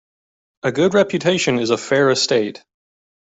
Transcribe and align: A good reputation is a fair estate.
A 0.63 0.71
good 0.71 0.95
reputation 0.95 1.59
is 1.59 1.69
a 1.69 1.77
fair 1.77 2.09
estate. 2.09 2.63